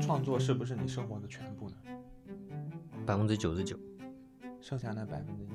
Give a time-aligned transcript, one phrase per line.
[0.00, 1.76] 创作是不是你生活的全部呢？
[3.04, 3.78] 百分之九十九，
[4.60, 5.48] 剩下那百分之一，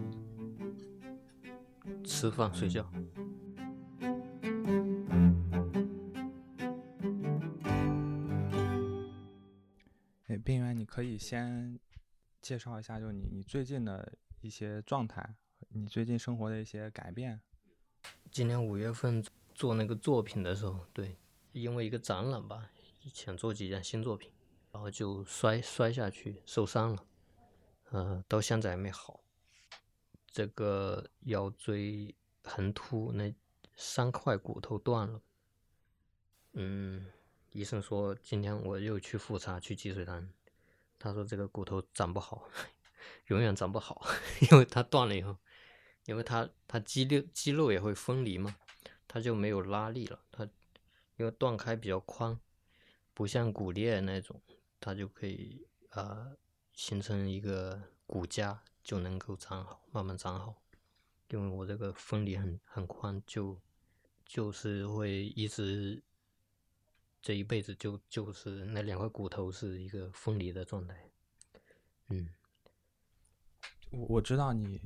[2.03, 2.89] 吃饭睡觉。
[10.27, 11.79] 哎，冰原，你可以先
[12.41, 15.35] 介绍一下，就你你最近的一些状态，
[15.69, 17.41] 你最近生活的一些改变。
[18.31, 19.23] 今年五月份
[19.53, 21.17] 做那个作品的时候，对，
[21.51, 22.69] 因为一个展览吧，
[23.13, 24.31] 想做几件新作品，
[24.71, 27.05] 然后就摔摔下去受伤了，
[27.89, 29.23] 呃，到现在还没好。
[30.27, 33.33] 这个腰椎横突那
[33.75, 35.21] 三块骨头断了，
[36.53, 37.11] 嗯，
[37.51, 40.31] 医生说今天我又去复查去积水潭，
[40.97, 42.47] 他说这个骨头长不好，
[43.27, 44.05] 永远长不好，
[44.51, 45.37] 因为它断了以后。
[46.05, 48.55] 因为它它肌肉肌肉也会分离嘛，
[49.07, 50.19] 它就没有拉力了。
[50.31, 50.43] 它
[51.15, 52.39] 因为断开比较宽，
[53.21, 54.41] 不像骨裂那种，
[54.79, 56.35] 它就可以呃
[56.73, 60.59] 形成一个骨架，就能够长好，慢慢长好。
[61.27, 63.61] 因为我这个分离很很宽，就
[64.25, 66.01] 就是会一直
[67.21, 71.11] 这一辈子就就是那两块骨头是一个分离的状态。
[72.07, 72.27] 嗯，
[73.91, 74.81] 我我知道你。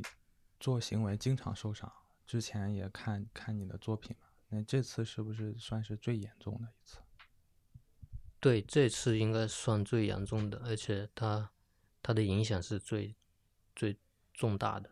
[0.60, 1.90] 做行为经常受伤，
[2.26, 6.98] 之前也看看你的作品嘛，那这次是不是算是最严重的一次？
[8.46, 11.50] 对，这次应该算最严重的，而且它
[12.04, 13.16] 它的影响是最
[13.76, 13.98] 最
[14.36, 14.88] 重大的，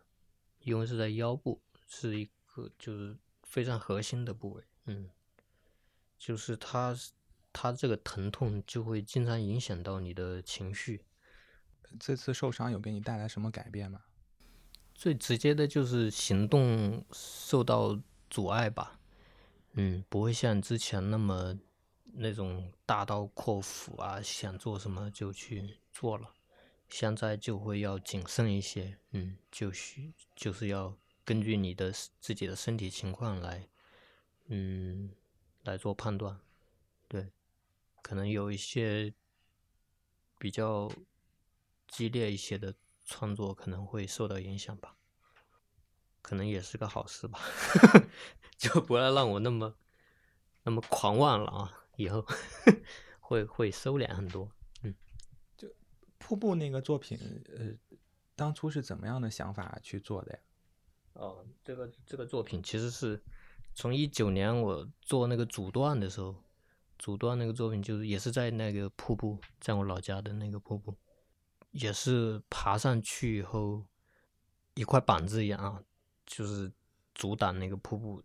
[0.62, 5.08] 因为是在腰部，是一个就是非常核心的部位，嗯，
[6.18, 6.98] 就是它
[7.54, 11.06] 它这个疼痛就会经常影响到你的情绪。
[12.00, 14.02] 这次受伤有给你带来什么改变吗？
[14.96, 19.00] 最直接的就是行动受到阻碍吧，
[19.74, 21.56] 嗯，不会像之前那么
[22.14, 26.34] 那种大刀阔斧啊，想做什么就去做了，
[26.88, 33.68] 现在就会要谨慎一些，嗯，就需就是要根据你的自己的身体情况来，
[34.46, 35.12] 嗯，
[35.64, 36.40] 来做判断，
[37.08, 37.32] 对，
[38.02, 39.14] 可能有一些
[40.38, 40.92] 比较
[41.88, 42.74] 激烈一些的。
[43.06, 44.96] 创作可能会受到影响吧，
[46.22, 47.38] 可能也是个好事吧，
[48.58, 49.76] 就不要让我那么
[50.64, 51.83] 那么狂妄了啊！
[51.96, 52.26] 以后
[53.20, 54.52] 会会收敛很多。
[54.82, 54.94] 嗯，
[55.56, 55.68] 就
[56.18, 57.18] 瀑布那个作品，
[57.56, 57.98] 呃，
[58.36, 60.40] 当初是怎么样的想法去做的呀？
[61.14, 63.22] 哦，这个这个作品其实是
[63.76, 66.36] 从一九年我做那个阻断的时候，
[66.98, 70.96] 阻断那个作品就是也是在那个瀑布，在我老家的那个瀑布。
[71.72, 73.84] 也是爬上去以后，
[74.76, 75.84] 一块板子一样啊，
[76.24, 76.72] 就是
[77.16, 78.24] 阻挡那个瀑布，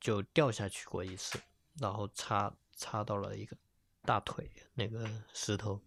[0.00, 1.38] 就掉下去过一次，
[1.80, 3.56] 然后插插到了一个
[4.02, 5.80] 大腿那个石头，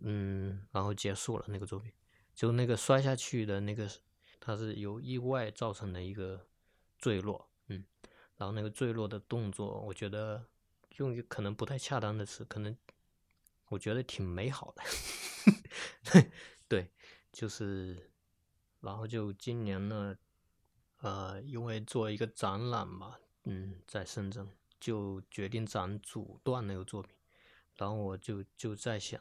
[0.00, 1.92] 嗯，然后结束了那个作品。
[2.34, 3.90] 就那个摔下去的那个，
[4.38, 6.46] 它是由意外造成的一个
[6.98, 7.84] 坠落，嗯，
[8.36, 10.46] 然后那个坠落的动作，我觉得
[10.96, 12.76] 用于可能不太恰当的词，可能。
[13.68, 14.82] 我觉得挺美好的，
[16.68, 16.88] 对，
[17.32, 18.12] 就是，
[18.80, 20.16] 然后就今年呢，
[20.98, 24.48] 呃，因为做一个展览嘛，嗯，在深圳，
[24.80, 27.14] 就决定咱阻断那个作品，
[27.76, 29.20] 然后我就就在想，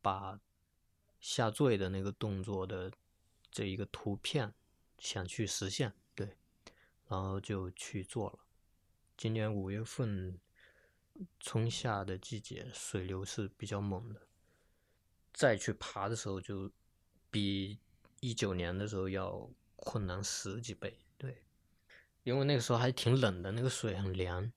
[0.00, 0.40] 把
[1.20, 2.92] 下坠的那个动作的
[3.50, 4.52] 这一个图片
[4.98, 6.36] 想去实现，对，
[7.08, 8.38] 然后就去做了，
[9.16, 10.38] 今年五月份。
[11.38, 14.20] 春夏的季节，水流是比较猛的，
[15.32, 16.68] 再去爬的时候就
[17.30, 17.78] 比
[18.18, 20.98] 一九年的时候要困难十几倍。
[21.16, 21.44] 对，
[22.24, 24.52] 因为那个时候还挺冷的，那个水很凉。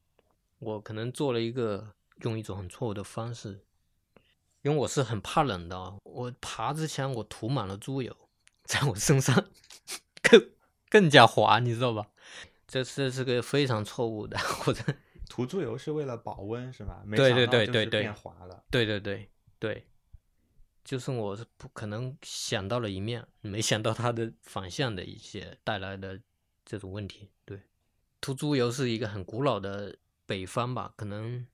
[0.59, 3.63] 我可能做了一个用一种很错误的方式，
[4.62, 5.95] 因为我是很怕冷的。
[6.03, 8.16] 我爬之前我涂满了猪油
[8.63, 9.50] 在我身上，
[10.22, 10.50] 更
[10.90, 12.07] 更加滑，你知道吧？
[12.68, 14.84] 这这是个非常错误的，或者。
[15.29, 17.03] 涂猪油是为了保温是吧？
[17.16, 18.63] 对对对对对，变滑了。
[18.71, 19.86] 对对对对，
[20.86, 26.19] 就是我是不可能想到了一面，没想到它的反向的一些带来的
[26.65, 27.30] 这种问题。
[27.44, 27.62] 对，
[28.21, 30.94] 涂猪油是一个很古老的北方吧？
[30.95, 31.47] 可能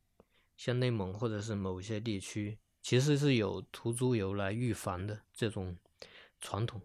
[0.58, 5.78] 像内蒙或者是某些地区，其实是有涂猪油来预防的这种
[6.42, 6.82] 传统，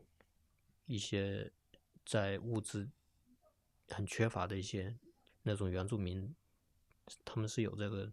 [0.87, 1.51] 一些
[2.07, 2.89] 在物质
[3.89, 4.95] 很缺乏的一些
[5.43, 6.33] 那种原住民。
[7.25, 8.13] 他们是有这个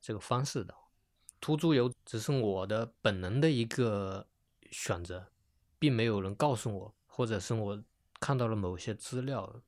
[0.00, 0.72] 这个方式的，
[1.40, 4.26] 涂猪油只是我的本能的一个
[4.70, 5.26] 选择，
[5.78, 7.82] 并没有人告诉我，或者是我
[8.20, 9.60] 看到了某些资料，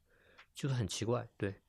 [0.54, 1.28] 就是很奇怪。
[1.36, 1.60] 对，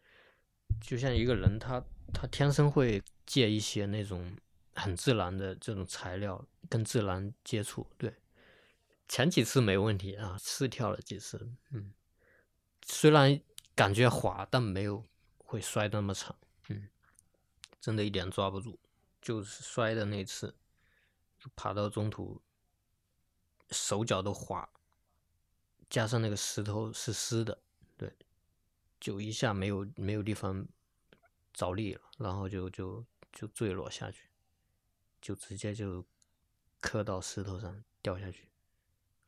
[0.80, 1.84] 就像一个人他
[2.14, 4.36] 他天生会借一些那种
[4.76, 8.14] 很自然的这种材料跟自然接触，对，
[9.08, 11.94] 前几次没问题啊，试跳了几次，嗯，
[12.86, 13.40] 虽然
[13.76, 15.06] 感觉滑，但没有
[15.38, 16.36] 会摔那么惨，
[16.70, 16.88] 嗯，
[17.80, 18.80] 真的一点抓不住，
[19.22, 20.56] 就是摔的那次，
[21.56, 22.42] 爬到中途
[23.72, 24.70] 手脚都滑，
[25.90, 27.58] 加上那个石头是湿的，
[27.98, 28.14] 对，
[29.01, 30.65] 就一下没有没有地方
[31.51, 34.30] 着力了，然后就就就坠落下去。
[35.19, 36.03] 就直接就
[36.80, 38.50] 磕到石头上掉下去，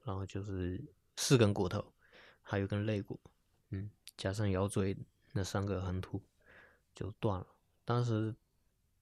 [0.04, 0.84] 然后就是
[1.16, 1.94] 四根骨头，
[2.42, 3.22] 还有根肋骨，
[3.70, 4.98] 嗯，加上腰椎
[5.34, 6.20] 那三个横突
[6.96, 7.46] 就断了。
[7.86, 8.34] 当时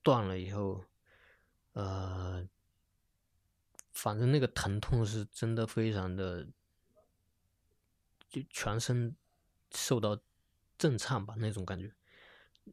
[0.03, 0.83] 断了以后，
[1.71, 2.45] 呃，
[3.93, 6.45] 反正那个疼痛是真的非常的，
[8.29, 9.15] 就全身
[9.73, 10.19] 受到
[10.81, 11.93] 震颤吧那种感觉。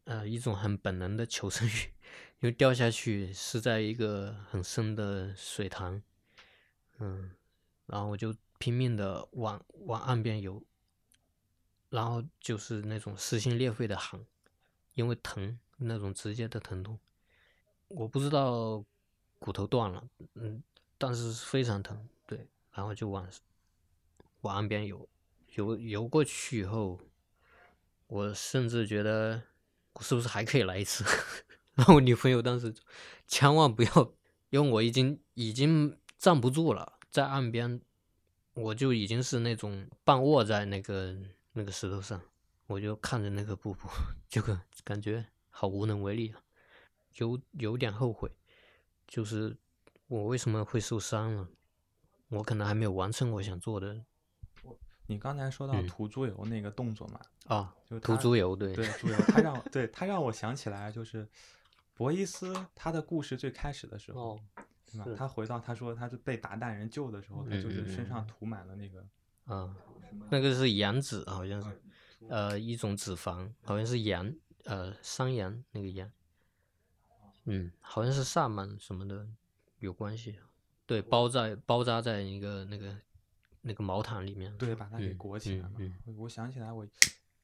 [0.04, 1.92] 呃，一种很本能的求生欲，
[2.40, 6.02] 因为掉下去是在一个很深的水塘，
[6.98, 7.30] 嗯，
[7.84, 10.62] 然后我就拼命的往往岸边游，
[11.90, 14.24] 然后就是那种撕心裂肺的喊，
[14.94, 16.98] 因为疼，那种直接的疼痛，
[17.88, 18.84] 我不知道
[19.38, 20.62] 骨头断了，嗯，
[20.96, 23.28] 但是非常疼，对，然后就往
[24.42, 25.08] 往岸边游，
[25.54, 27.00] 游游过去以后，
[28.08, 29.40] 我甚至觉得
[29.92, 30.02] 我。
[30.02, 31.04] 是不是还可以来一次？
[31.74, 32.72] 然后我女朋友当时
[33.26, 34.12] 千万不要，
[34.50, 37.80] 因为我已经已经站不住了，在岸边，
[38.54, 41.16] 我就已经是那种半卧在那个
[41.54, 42.20] 那个石头上，
[42.68, 43.88] 我就看着那个瀑布，
[44.30, 44.40] 就
[44.84, 46.40] 感觉好无能为力啊，
[47.16, 48.30] 有有点后悔，
[49.08, 49.56] 就是
[50.06, 51.48] 我为什么会受伤了？
[52.28, 54.04] 我可能还没有完成我想做的。
[55.10, 57.20] 你刚才说到涂猪油那个动作嘛？
[57.46, 61.26] 啊，就涂猪油，对对，猪油，他让对他让我想起来，就是
[61.94, 64.38] 博伊斯他的故事最开始的时候，
[64.84, 65.06] 对吧？
[65.16, 69.02] 他回到他说他是被鞑靼人救的时候，他就是身上涂满了那个，
[69.46, 69.74] 啊，
[70.28, 71.80] 那个是羊脂，好像是，
[72.28, 74.30] 呃，一种脂肪，好像是羊，
[74.64, 76.12] 呃，山羊那个羊，
[77.46, 79.26] 嗯，好像是萨满什么的
[79.78, 80.38] 有关系，
[80.84, 82.94] 对，包在包扎在一个那个。
[83.62, 85.78] 那个毛毯里面，对，把它给裹起来嘛。
[86.16, 86.86] 我想起来，我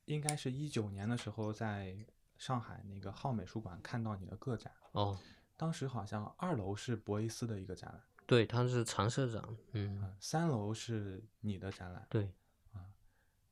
[0.05, 1.96] 应该是一九年的时候，在
[2.38, 4.72] 上海那个浩美术馆看到你的个展。
[4.93, 5.19] 哦，
[5.56, 9.56] 当时好像二楼是博伊斯的一个展览，对，他是常社长。
[9.72, 12.31] 嗯，三楼是你的展览，对，
[12.72, 12.87] 啊，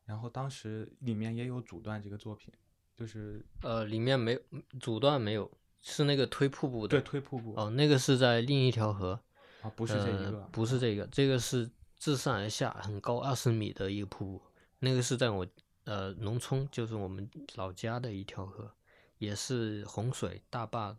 [0.04, 2.52] 然后当时里面也有阻断这个作品，
[2.96, 4.40] 就是呃，里面没有
[4.78, 5.50] 阻断，没有，
[5.80, 7.54] 是那个推瀑布的，对，推瀑布。
[7.56, 9.20] 哦，那个是在另一条河，
[9.62, 11.70] 啊，不是这一个，不是这个，这个是。
[12.02, 14.42] 自上而下很高二十米的一个瀑布，
[14.80, 15.46] 那个是在我
[15.84, 18.74] 呃农村，就是我们老家的一条河，
[19.18, 20.98] 也是洪水大坝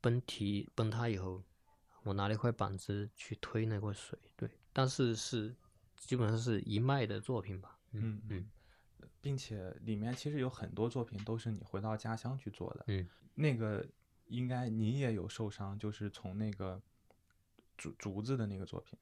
[0.00, 1.42] 崩堤崩塌以后，
[2.04, 5.54] 我拿了一块板子去推那块水，对，但是是
[5.98, 8.48] 基本上是一脉的作品吧，嗯嗯，
[9.20, 13.86] 并且里面其实有很多作品都是你回到家乡去做的，嗯，那个
[14.28, 16.80] 应该你也有受伤，就是从那个
[17.76, 18.98] 竹竹子的那个作品。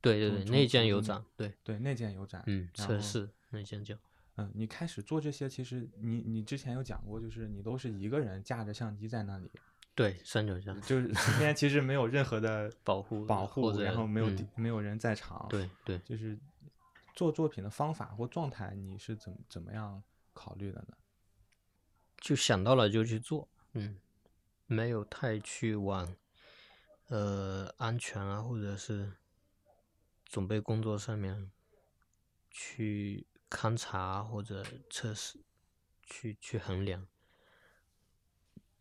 [0.00, 3.96] 对对对，内建有展，对对，内建有展，嗯，测试内建就，
[4.36, 9.50] 嗯，你开始做这些，其实你你之前有讲过，就是你都是一个人架着相机在那里，
[9.96, 16.38] 对，三脚架，就是今天其实没有任何的保护保护，然后没有没有人在场，对对，就是
[17.16, 20.00] 做作品的方法或状态，你是怎怎么样
[20.32, 20.94] 考虑的呢？
[22.18, 23.98] 就想到了就去做，嗯，
[24.66, 26.14] 没有太去往
[27.08, 29.12] 呃安全啊，或者是。
[30.28, 31.50] 准备工作上面
[32.50, 35.40] 去勘察或者测试，
[36.02, 37.06] 去去衡量，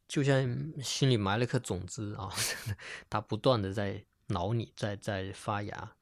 [0.07, 2.29] 就像心里埋了颗种子啊，
[3.09, 5.95] 它不断的在挠你，在在发芽，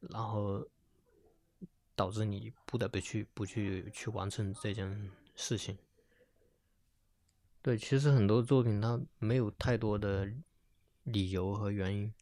[0.00, 0.66] 然后
[1.94, 5.76] 导致你不得不去不去去完成这件事情。
[7.60, 10.32] 对，其实很多作品它没有太多的
[11.02, 12.14] 理由和原因。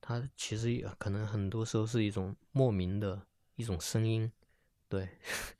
[0.00, 3.26] 它其实也可能很多时候是一种莫名的
[3.56, 4.32] 一种声音，
[4.88, 5.08] 对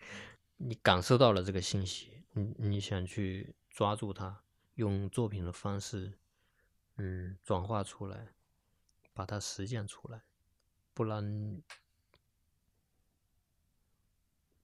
[0.57, 4.43] 你感受到了这个信息，你你想去抓住它，
[4.75, 6.19] 用作品的方式，
[6.97, 8.35] 嗯，转化出来，
[9.13, 10.23] 把它实践出来，
[10.95, 11.63] 不然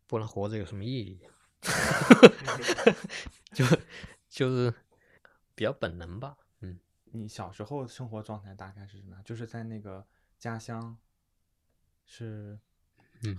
[0.06, 1.20] 不然活着有什么意义？
[3.52, 3.64] 就
[4.28, 4.72] 就是
[5.54, 6.36] 比较本能吧。
[7.12, 9.20] 你小时候生活状态大概是什么？
[9.24, 10.06] 就是在那个
[10.38, 10.96] 家乡，
[12.04, 12.58] 是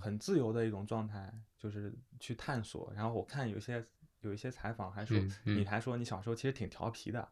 [0.00, 2.92] 很自由的一种状态，就是去探索。
[2.94, 3.86] 然后我看有些
[4.20, 7.28] 有一些采访还说，你还说你小时候其实挺调皮的，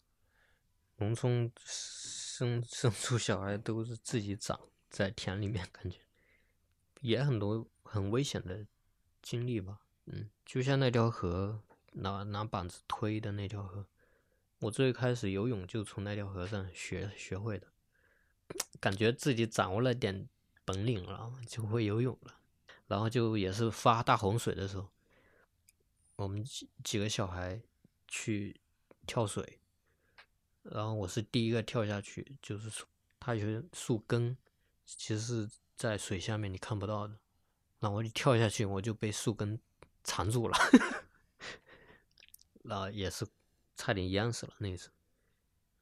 [0.96, 5.98] 农村生生出小孩都是自己长在田里面，感觉
[7.00, 8.64] 也很多很危险的
[9.20, 9.80] 经历吧。
[10.04, 11.60] 嗯，就像那条河，
[11.92, 13.84] 拿拿板子推的那条河，
[14.60, 17.66] 我最开始游泳就从那条河上学学会的，
[18.80, 20.28] 感觉自己掌握了点
[20.64, 22.38] 本领了，就会游泳了。
[22.86, 24.88] 然后就也是发大洪水的时候，
[26.16, 27.60] 我们几几个小孩
[28.08, 28.60] 去
[29.06, 29.60] 跳水。
[30.62, 32.84] 然后我是第一个跳下去，就是
[33.20, 34.36] 它有树根，
[34.84, 37.18] 其实是在水下面你看不到的。
[37.78, 39.60] 然后我一跳下去，我就被树根
[40.02, 40.56] 缠住了，
[42.64, 43.26] 然后也是
[43.76, 44.90] 差点淹死了那次。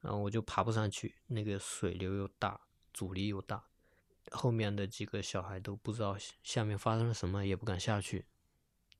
[0.01, 2.61] 然后我就爬不上去，那个水流又大，
[2.93, 3.65] 阻力又大，
[4.31, 8.25] 后面的几个小孩都不知道下面发生了什么，也不敢下去，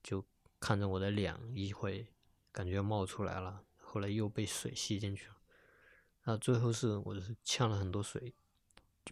[0.02, 0.26] 就
[0.60, 2.08] 看着我的脸，一会
[2.52, 5.38] 感觉冒出来了，后来又被水吸进去了。
[6.24, 8.34] 那最后是我是呛了很多水，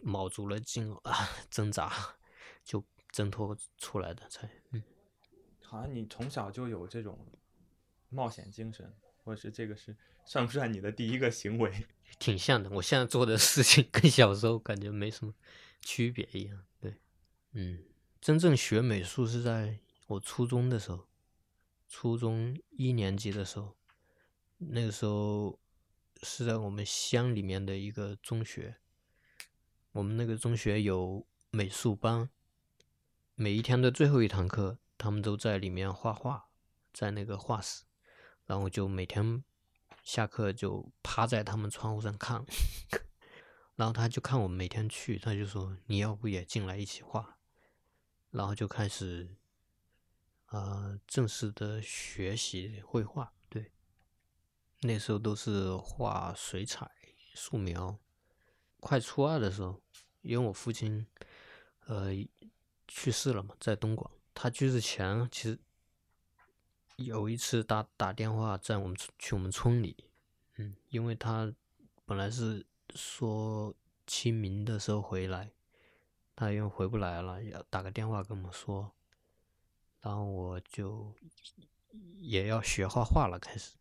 [0.02, 1.92] 卯足了劲啊挣扎，
[2.64, 4.82] 就挣脱出来的才嗯。
[5.62, 7.24] 好像你从小就有这种
[8.08, 8.92] 冒险精神，
[9.24, 11.72] 或者是这个是算不算你的第一个行为？
[12.20, 15.34] 挺像的，我现在做的事情跟小时候感觉没什么
[15.80, 16.64] 区别一样。
[16.80, 16.94] 对，
[17.52, 17.82] 嗯，
[18.20, 21.08] 真正学美术是在我初中的时候，
[21.88, 23.76] 初中一年级的时候，
[24.58, 25.58] 那个时候。
[26.26, 28.76] 是在我们乡里面的一个中学，
[29.92, 32.30] 我们那个中学有美术班，
[33.34, 36.48] 每一天的最后一堂课，他们都在里面画画，
[36.94, 37.84] 在那个画室，
[38.46, 39.42] 然后就每天
[40.02, 42.44] 下课就趴在他们窗户上看，
[43.76, 47.38] 然后他就看我每天去，他就说你要不也进来一起画，
[48.30, 49.36] 然后就开始，
[50.48, 53.32] 呃，正式的学习绘画。
[53.48, 53.72] 对
[54.80, 56.90] 那时候都是画水彩、
[57.34, 57.98] 素描。
[58.80, 59.80] 快初二的时候，
[60.20, 61.06] 因为我父亲，
[61.86, 62.10] 呃，
[62.86, 64.10] 去世了嘛，在东莞。
[64.34, 65.58] 他去世前，其实
[66.96, 69.96] 有一次打打电话在我们去我们村里，
[70.56, 71.52] 嗯，因为他
[72.04, 73.74] 本来是说
[74.06, 75.50] 清明的时候回来，
[76.36, 78.92] 他因为回不来了，要打个电话跟我们说。
[80.00, 81.14] 然后我就
[82.18, 83.76] 也要学画画了，开始。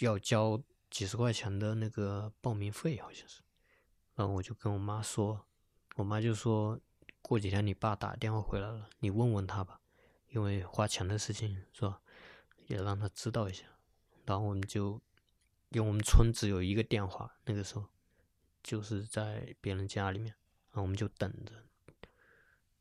[0.00, 3.40] 要交几十块钱的那个报名费，好像是。
[4.14, 5.46] 然后我就跟我妈说，
[5.96, 6.78] 我妈就说
[7.22, 9.80] 过几天你爸打电话回来了，你问问他吧，
[10.28, 12.02] 因为花钱的事情是吧，
[12.66, 13.64] 也让他知道一下。
[14.24, 15.00] 然后我们就，
[15.70, 17.86] 因为我们村只有一个电话，那个时候
[18.62, 20.34] 就是在别人家里面，
[20.70, 21.52] 然后我们就等着，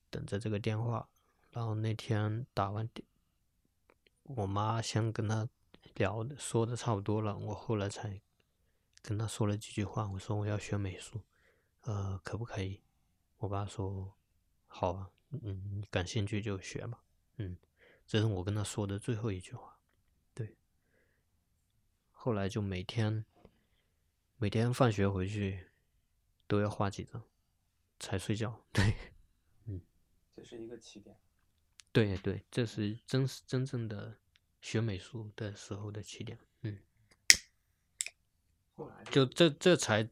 [0.09, 1.09] 等着这个电话。
[1.51, 3.05] 然后那天打完电，
[4.23, 5.47] 我妈先跟他。
[5.97, 8.19] 聊的说的差不多了，我后来才
[9.03, 10.07] 跟他说了几句话。
[10.07, 11.21] 我说我要学美术，
[11.81, 12.81] 呃，可不可以？
[13.37, 14.11] 我爸说
[14.65, 17.03] 好啊，嗯，感兴趣就学吧，
[17.37, 17.55] 嗯，
[18.07, 19.72] 这是我跟他说的最后一句话。
[22.23, 23.25] 对，后来就每天
[24.37, 25.67] 每天放学回去
[26.47, 27.21] 都要画几张
[27.99, 28.65] 才睡觉。
[28.71, 28.95] 对，
[29.65, 29.81] 嗯，
[30.35, 31.15] 这是一个起点。
[31.91, 34.17] 对对，这是真是真正的。
[34.61, 36.79] 学美术的时候的起点，嗯，
[38.77, 40.09] 后来就这这才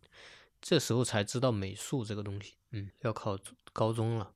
[0.59, 3.39] 这时候才知道美术这个东西，嗯，要考
[3.71, 4.35] 高中了，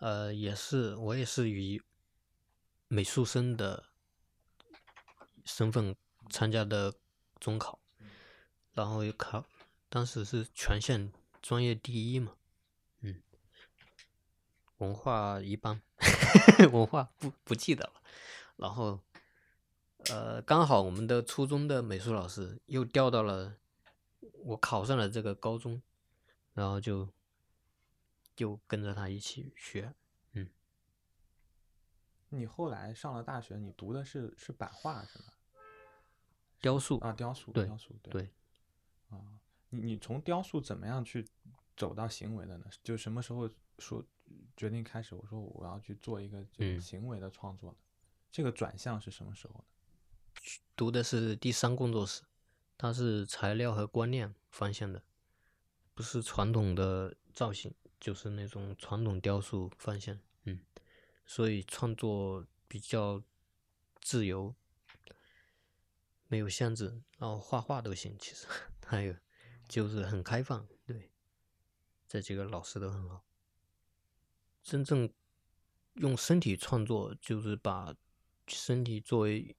[0.00, 1.80] 呃，也是我也是以
[2.88, 3.86] 美术生的
[5.46, 5.96] 身份
[6.28, 6.94] 参加的
[7.40, 7.78] 中考，
[8.72, 9.44] 然后又考，
[9.88, 12.34] 当时是全县专业第一嘛，
[13.00, 13.22] 嗯，
[14.78, 15.80] 文化一般，
[16.72, 18.02] 文化不不记得了，
[18.56, 19.00] 然后。
[20.10, 23.56] 呃，刚好我们的初中的美术老师又调到了
[24.44, 25.82] 我考上了这个高中，
[26.54, 27.12] 然后就
[28.36, 29.92] 就跟着他一起学。
[30.32, 30.48] 嗯，
[32.28, 35.32] 你后来上了大学，你读的是是版画是吗？
[36.60, 38.30] 雕塑啊，雕塑，对，雕塑，对。
[39.10, 39.18] 啊，
[39.70, 41.26] 你你从雕塑怎么样去
[41.76, 42.66] 走到行为的呢？
[42.82, 43.48] 就什么时候
[43.78, 44.04] 说
[44.56, 45.14] 决定开始？
[45.14, 47.74] 我说我要去做一个就行为的创作，
[48.30, 49.64] 这个转向是什么时候呢？
[50.76, 52.22] 读的是第三工作室，
[52.76, 55.02] 它是材料和观念方向的，
[55.94, 60.18] 不是传统的造型，就是那种传统雕塑方向。
[60.44, 60.60] 嗯，
[61.26, 63.22] 所以创作比较
[64.00, 64.54] 自由，
[66.28, 68.16] 没有限制，然后画画都行。
[68.18, 68.46] 其实
[68.86, 69.14] 还有
[69.66, 71.10] 就是很开放，对，
[72.06, 73.24] 这几个老师都很好。
[74.62, 75.12] 真正
[75.94, 77.92] 用身体创作，就是把
[78.46, 79.56] 身体作为。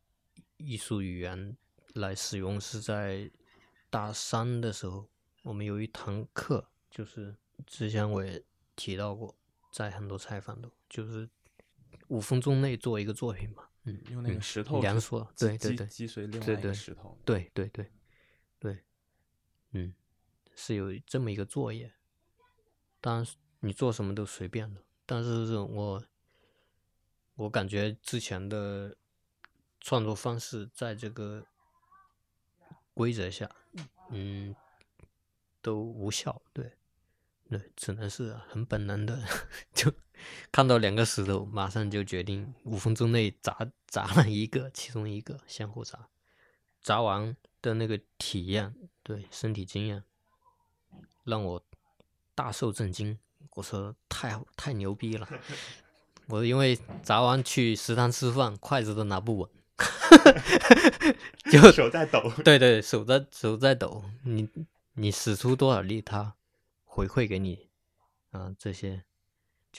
[0.61, 1.55] 艺术语言
[1.93, 3.31] 来使用是在
[3.89, 5.09] 大三的时候，
[5.43, 7.33] 我们有一堂课，就是
[7.65, 8.43] 之前我也
[8.75, 9.33] 提到过，
[9.71, 11.29] 在很多采访都就是
[12.09, 17.91] 五分钟内做一个作品嘛，嗯，用那个石头连锁，对对对，击碎另外一对对个石头，对对对
[18.59, 18.83] 对，
[19.71, 19.93] 嗯，
[20.55, 21.93] 是有这么一个作业。
[23.01, 23.27] 当然，
[23.61, 26.03] 你做什么都随便了，但是我
[27.35, 28.97] 我感觉之前的
[29.79, 31.45] 创作方式在这个
[32.93, 33.49] 规则下，
[34.09, 34.53] 嗯，
[35.61, 36.41] 都无效。
[36.51, 36.73] 对
[37.49, 39.23] 对，只能是很本能的，
[39.73, 39.89] 就
[40.51, 43.57] 看到两个石头，马上就决定五分钟内砸
[43.87, 46.07] 砸了一个，其中一个相互砸。
[46.81, 48.73] 砸完的那个体验，
[49.03, 50.03] 对身体经验，
[51.23, 51.63] 让我
[52.33, 53.17] 大受震惊。
[53.55, 55.27] 我说太太牛逼了！
[56.27, 59.49] 我因为砸完去食堂吃饭，筷子都拿不稳，
[61.51, 62.31] 就手在抖。
[62.43, 64.03] 对对，手在手在抖。
[64.23, 64.47] 你
[64.93, 66.35] 你使出多少力，它
[66.85, 67.69] 回馈给你
[68.31, 69.03] 啊，这些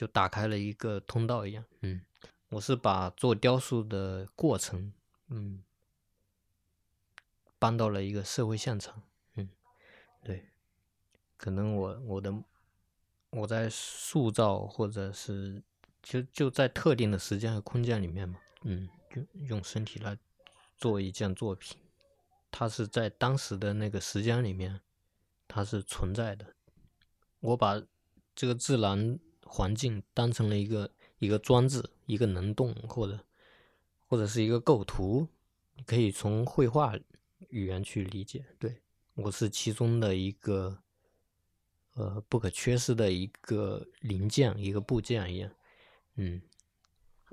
[0.01, 1.63] 就打开了一个通道一样。
[1.81, 2.01] 嗯，
[2.49, 4.91] 我是把做雕塑的过程，
[5.27, 5.61] 嗯。
[7.59, 9.03] 搬到了一个社会现场，
[9.35, 9.47] 嗯，
[10.23, 10.47] 对，
[11.37, 12.33] 可能我我的
[13.29, 15.61] 我在塑造或者是
[16.01, 20.17] 就就在特定的时间和空间里面嘛，嗯，用用身体来
[20.75, 21.77] 做一件作品，
[22.49, 24.81] 它是在当时的那个时间里面，
[25.47, 26.55] 它是存在的。
[27.41, 27.79] 我把
[28.33, 29.19] 这个自然
[29.53, 30.89] 环境当成了一个
[31.19, 33.19] 一个装置，一个能动或者
[34.07, 35.27] 或者是一个构图，
[35.75, 36.97] 你可以从绘画。
[37.49, 38.81] 语言去理解，对
[39.15, 40.77] 我是其中的一个，
[41.95, 45.51] 呃，不可缺失的一个零件，一个部件一样。
[46.15, 46.39] 嗯，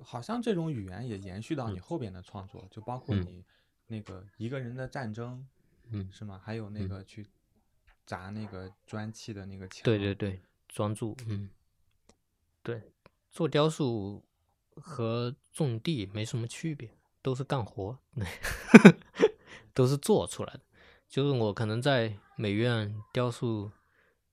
[0.03, 3.45] 好像这种语言也延续到你后边的创作，就包括你
[3.87, 5.47] 那个一个人的战争，
[5.91, 6.41] 嗯，是吗？
[6.43, 7.25] 还有那个去
[8.07, 9.85] 砸那个砖砌的那个墙。
[9.85, 11.49] 对对对，专注，嗯，
[12.69, 12.83] 对，
[13.31, 14.23] 做雕塑
[14.77, 16.91] 和种地没什么区别，
[17.23, 17.99] 都是干活。
[19.73, 20.61] 都是做出来的，
[21.09, 23.73] 就是我可能在美院雕塑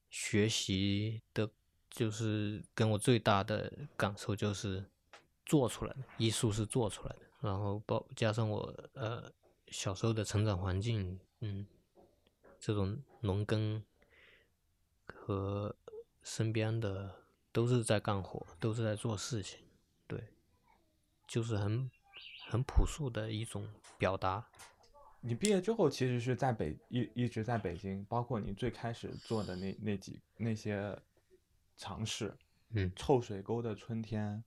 [0.09, 1.49] 学习的，
[1.89, 4.83] 就是跟我最大的感受就是
[5.45, 9.31] 做出来的艺术是做出来的，然后包加上我呃
[9.69, 11.65] 小时候的成长环境，嗯，
[12.59, 13.81] 这种农耕
[15.05, 15.73] 和
[16.21, 17.15] 身边的
[17.55, 19.57] 都是在干活，都是在做事情，
[20.07, 20.21] 对，
[21.25, 21.89] 就是很
[22.49, 23.65] 很朴素的一种
[23.97, 24.45] 表达。
[25.21, 30.99] 你毕业之后其实是在北一一直在北京，包括你最开始做的那那几那些
[31.77, 32.35] 尝试，
[32.71, 34.43] 嗯，臭水沟的春天，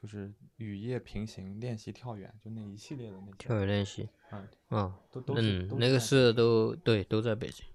[0.00, 7.66] 就是雨夜平行练习跳远，就那一系列的那跳远练习，嗯嗯，都都嗯，那个是都对都在北京。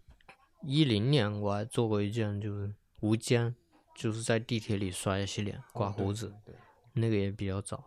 [0.64, 3.54] 一零年我还做过一件，就是无间，
[3.98, 6.56] 就是在地铁里刷牙洗脸刮胡子，对，
[6.94, 7.84] 那个也比较早。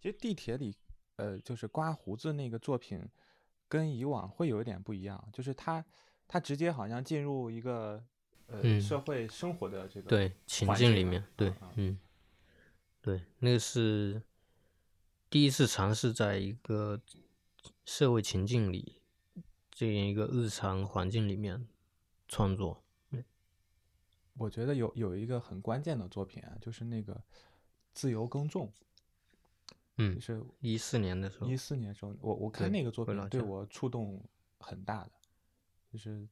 [0.00, 0.74] 其实地铁里，
[1.16, 3.08] 呃，就是刮胡子那个作品。
[3.68, 5.82] 跟以往会有一点不一样，就是他
[6.28, 8.04] 他直接好像进入一个
[8.46, 11.98] 呃社会生活的这个对情境里面，对，嗯，
[13.00, 14.20] 对，那个是
[15.30, 17.00] 第一次尝试在一个
[17.86, 19.00] 社会情境里
[19.70, 21.66] 这样一个日常环境里面
[22.28, 22.81] 创作。
[24.42, 27.22] 我觉得有有一个很关键的作品啊，就是那个
[27.92, 28.72] 自由耕种。
[29.98, 34.20] 嗯，是一四年的时候，一四年的时候，我我看那个作品对我触动
[34.58, 35.12] 很大的，
[35.92, 36.26] 就是，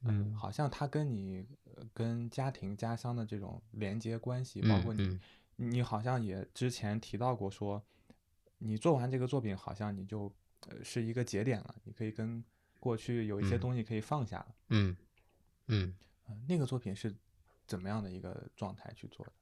[0.00, 1.46] 嗯，好像他跟你
[1.94, 5.20] 跟家庭家乡的这种连接关系，包括你，
[5.54, 7.80] 你好像也之前提到过，说
[8.58, 10.32] 你做完这个作品，好像你就
[10.68, 12.42] 呃是一个节点了，你可以跟
[12.80, 14.96] 过去有一些东西可以放下了，嗯
[15.66, 15.94] 嗯，
[16.48, 17.14] 那个作品是
[17.72, 19.32] 怎么样的一个状态去做的？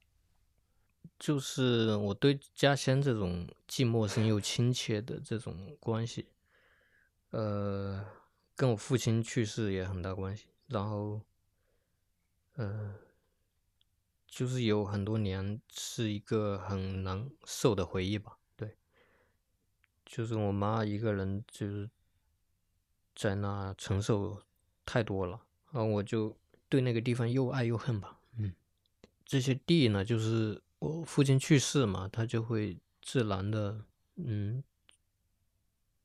[1.19, 6.29] 就是我对家乡这种既陌生又亲切的这种关系，
[7.31, 8.05] 呃，
[8.55, 10.45] 跟我父亲去世也很大关系。
[10.67, 11.19] 然后，
[12.53, 12.95] 呃，
[14.25, 18.37] 就是有很多年是一个很难受的回忆吧。
[18.55, 18.77] 对，
[20.05, 21.89] 就是我妈一个人就是
[23.13, 24.41] 在那承受
[24.85, 25.41] 太多了，
[25.71, 26.37] 然后我就
[26.69, 28.17] 对那个地方又爱又恨吧。
[29.31, 30.61] 这些地呢，就是。
[30.81, 34.63] 我父亲去世嘛，他就会自然的，嗯，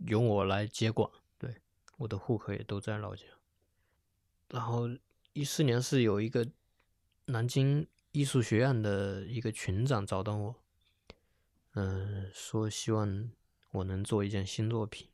[0.00, 1.10] 由我来接管。
[1.38, 1.62] 对，
[1.96, 3.24] 我的户口也都在老家。
[4.50, 4.86] 然后
[5.32, 6.46] 一四年是有一个
[7.24, 10.54] 南京艺术学院的一个群长找到我，
[11.72, 13.30] 嗯，说希望
[13.70, 15.08] 我能做一件新作品。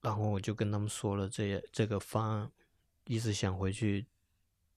[0.00, 2.50] 然后我就跟他们说了这这个方案，
[3.04, 4.06] 一直想回去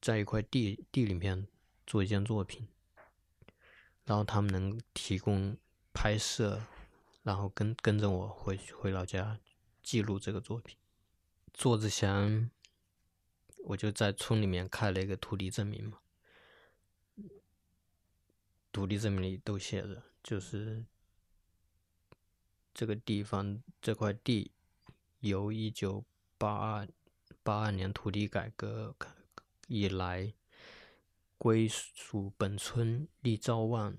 [0.02, 1.48] 在一块地地里面
[1.86, 2.68] 做一件作品，
[4.06, 5.58] 然后他们能提供
[5.94, 6.62] 拍摄，
[7.24, 9.40] 然后跟跟着我回回老家
[9.84, 10.78] 记录这个作品。
[11.54, 12.50] 做之前，
[13.66, 16.00] 我就在村里面开了一个土地证明嘛，
[18.72, 20.86] 土地证明里都写着，就是
[22.74, 24.52] 这个地方这块地
[25.20, 26.06] 由一九
[26.38, 26.88] 八二
[27.44, 28.96] 八二年土地改革
[29.70, 30.34] 以来
[31.38, 33.96] 归属本村立昭万，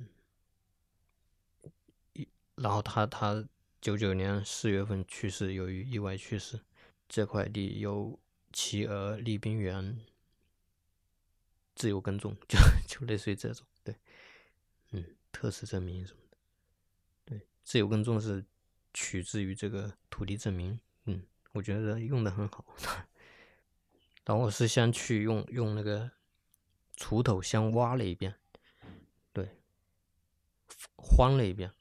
[2.57, 3.49] 然后他他
[3.81, 6.61] 九九年四月份去世，由于意外去世。
[7.09, 8.21] 这块地由
[8.53, 9.99] 其儿立冰原
[11.75, 12.57] 自由耕种， 就
[12.87, 13.97] 就类似于这种，对，
[14.93, 16.37] 嗯，特此证明什么的，
[17.25, 18.45] 对，自由耕种是
[18.95, 22.65] 取自于这个土地证明，嗯，我觉得用的很好。
[24.25, 26.11] 然后我是先去用用那个
[26.97, 28.35] 锄头先挖了一遍，
[29.33, 29.57] 对，
[30.97, 31.73] 荒了一遍。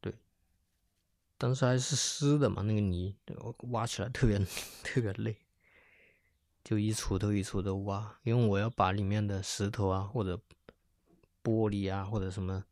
[0.00, 0.14] 对
[1.36, 4.38] 当时还是湿的嘛，那个泥对我挖起来特别
[4.82, 5.36] 特别累，
[6.64, 10.40] 就一锄头一锄头挖，因为我要把里面的石头啊或者
[11.42, 12.64] 玻璃啊或者什么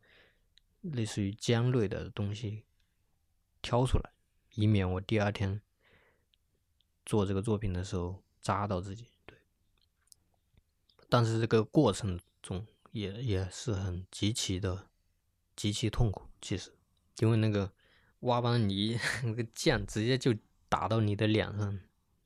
[0.80, 2.64] 类似于尖锐的东西
[3.60, 4.12] 挑出来，
[4.54, 5.60] 以免我第二天
[7.04, 9.08] 做这个作品的时候扎到自己。
[11.06, 14.88] 对，但是这个过程中也也是很极其的
[15.54, 16.72] 极其痛苦，其实
[17.18, 17.72] 因为那个。
[18.20, 20.34] 挖完泥， 那个剑直接就
[20.70, 21.78] 打到你的脸上，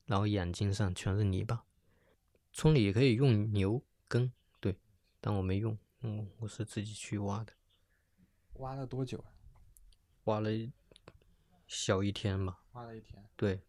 [0.05, 1.65] 然后眼睛上全是泥巴。
[2.53, 4.79] 村里也可以用牛耕，对，
[5.19, 7.53] 但我没用，嗯，我是自己去挖的。
[8.53, 9.29] 挖了多久啊？
[10.23, 10.49] 挖了
[11.67, 12.63] 小一天吧。
[12.71, 13.23] 挖了一天。
[13.35, 13.61] 对。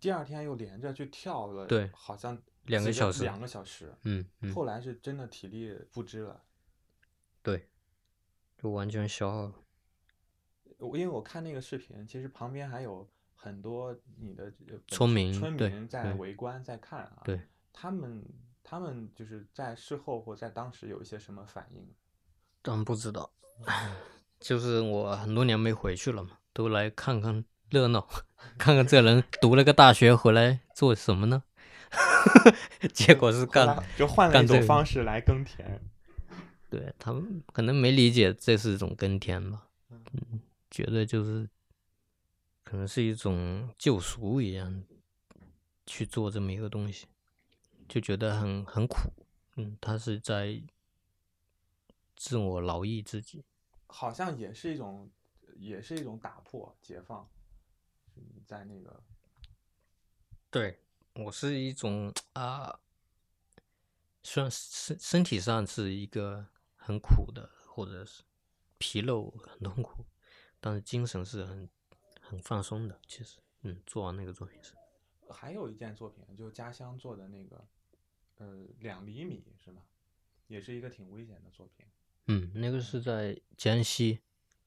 [0.00, 3.22] 第二天又连着去跳了，对，好像两个小时。
[3.22, 3.94] 两个小时。
[4.02, 4.54] 嗯嗯。
[4.54, 6.42] 后来是真的体力不支了。
[7.42, 7.68] 对。
[8.58, 9.54] 就完全消耗了。
[10.78, 14.52] 我因为我看那个视频，其实旁边还有很多你的
[14.86, 17.22] 村民村民在围观在看啊。
[17.24, 17.40] 对，
[17.72, 18.24] 他们
[18.62, 21.92] 他们就是在事后或在当时有一些什么反应？
[22.62, 23.32] 真不知道，
[24.38, 28.08] 就是我很多年没回去了嘛，都来看看热闹，
[28.58, 31.42] 看看这人读了个大学回来做什么呢？
[32.94, 35.80] 结果是干就换了一种方式来耕田。
[36.70, 41.46] 对他们可能没理解这是一种耕田吧，嗯，觉得就是
[42.64, 44.82] 可能是一种救赎一样
[45.84, 47.06] 去做这么一个东西，
[47.88, 49.12] 就觉得很很苦，
[49.56, 50.62] 嗯，他是在
[52.16, 53.44] 自我劳役自己，
[53.88, 55.10] 好像也是一种
[55.56, 57.28] 也是一种打破解放，
[58.46, 59.02] 在那个，
[60.50, 60.78] 对
[61.14, 62.80] 我是一种啊，
[64.22, 66.46] 虽然身身体上是一个。
[66.84, 68.24] 很苦的，或者是
[68.76, 70.04] 皮肉很痛苦，
[70.58, 71.68] 但是精神是很
[72.20, 73.00] 很放松的。
[73.06, 74.74] 其实，嗯，做完那个作品是，
[75.30, 77.64] 还有一件作品，就家乡做的那个，
[78.38, 79.84] 呃，两厘米是吗？
[80.48, 81.86] 也是一个挺危险的作品。
[82.26, 84.18] 嗯，那个是在江西，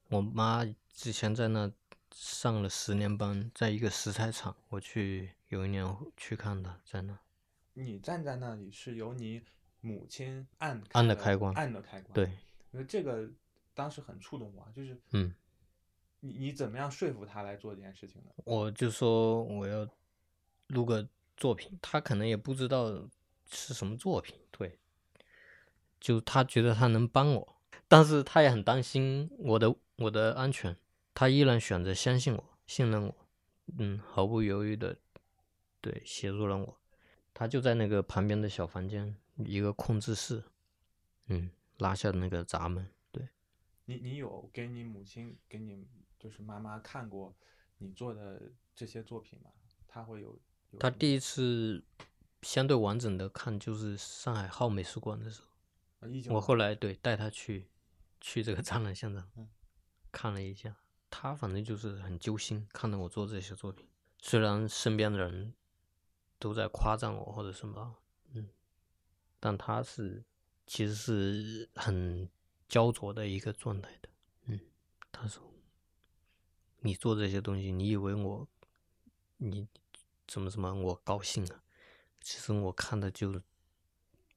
[0.08, 1.70] 我妈之前在那
[2.16, 7.20] 上了十年班，在一个石材厂，我去有一年去看的在那。
[7.74, 9.44] 你站在那里是由你。
[9.82, 12.12] 母亲按按的开关，按的开关。
[12.12, 12.26] 对，
[12.72, 13.30] 因为这个
[13.76, 15.32] 当时很触动我，就是嗯，
[16.22, 18.32] 你你怎么样说服他来做这件事情呢？
[18.46, 19.88] 我就说我要
[20.70, 23.08] 录个作品，他可能也不知道
[23.48, 24.80] 是什么作品，对，
[26.00, 27.56] 就他觉得他能帮我，
[27.88, 30.76] 但是他也很担心我的我的安全，
[31.16, 33.16] 他依然选择相信我，信任我，
[33.80, 34.96] 嗯，毫不犹豫的
[35.82, 36.78] 对协助了我，
[37.34, 39.16] 他就在那个旁边的小房间。
[39.38, 40.42] 一个控制室，
[41.26, 41.50] 嗯，
[41.80, 42.90] 拉下那个闸门。
[43.12, 43.28] 对，
[43.84, 45.86] 你你有给你母亲给你
[46.18, 47.36] 就是妈妈看过
[47.80, 49.50] 你做的这些作品吗？
[49.86, 50.40] 他会有？
[50.80, 51.84] 他第一次
[52.44, 57.68] 相对完整的看就是上海号美术馆的时候，我后来对带他去
[58.22, 59.50] 去这个 展览现场嗯
[60.14, 60.78] 看了一下，
[61.18, 63.88] 他反正就是很揪心，看到我做这些作品，
[64.20, 65.54] 虽然身边的人
[66.38, 67.96] 都在夸赞我或者什么。
[68.34, 68.50] 嗯
[69.40, 70.26] 但他是
[70.66, 72.28] 其实是很
[72.68, 74.10] 焦灼的一个状态的，
[74.48, 74.60] 嗯，
[75.12, 75.42] 他说
[76.82, 78.48] ：“你做这些东西，你以为我
[79.38, 79.68] 你
[80.28, 81.64] 怎么怎么我高兴啊？
[82.20, 83.40] 其实我看的就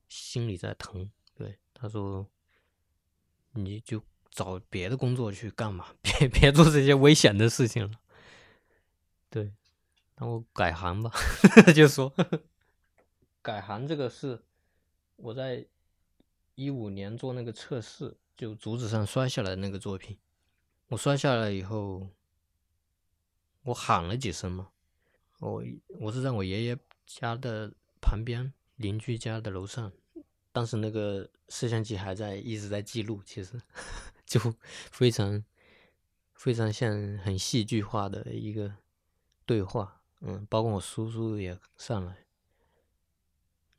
[0.08, 2.28] 心里在疼。”对，他说
[3.52, 4.00] ：“你就
[4.38, 5.88] 找别的工作去干嘛？
[6.00, 7.98] 别别做这些危险的事情了。”
[9.28, 9.52] 对，
[10.14, 11.10] 那我改行吧，
[11.74, 12.14] 就说
[13.42, 14.40] 改行这个事
[15.16, 15.66] 我在
[16.54, 20.16] 一五年做那个测试，就竹子上摔下来那个作品。
[20.86, 22.08] 我摔下来以后，
[23.64, 24.68] 我喊了几声嘛。
[25.40, 25.64] 我
[25.98, 29.92] 我是在我爷爷家的旁边邻居家的楼上，
[30.52, 33.60] 当时那个摄像机还在一直在记录，其实
[34.28, 34.38] 就
[34.92, 35.42] 非常
[36.34, 38.76] 非常像很戏剧化的一个
[39.44, 40.02] 对话。
[40.20, 42.26] 嗯，包括我叔叔也上来，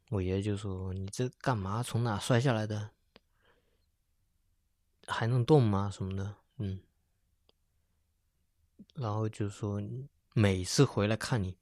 [0.09, 1.81] 我爷爷就说：“你这干嘛？
[1.81, 2.91] 从哪摔下来的？
[5.07, 5.89] 还能动吗？
[5.89, 6.81] 什么的？”嗯，
[8.95, 9.81] 然后就说。
[10.35, 11.57] 每次回来看你，